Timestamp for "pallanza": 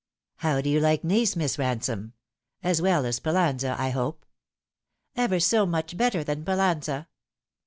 6.43-7.05